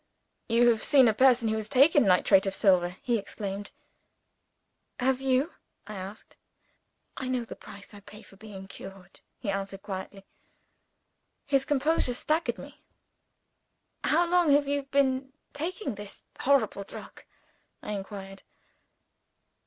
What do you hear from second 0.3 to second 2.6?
"You have seen a person who has taken Nitrate of